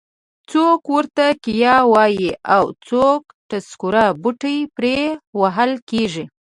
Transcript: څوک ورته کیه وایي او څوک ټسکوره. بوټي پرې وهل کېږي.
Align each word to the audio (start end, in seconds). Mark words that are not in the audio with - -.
څوک 0.49 0.81
ورته 0.95 1.25
کیه 1.43 1.75
وایي 1.93 2.29
او 2.55 2.63
څوک 2.87 3.21
ټسکوره. 3.49 4.05
بوټي 4.21 4.57
پرې 4.75 4.97
وهل 5.39 5.71
کېږي. 5.89 6.23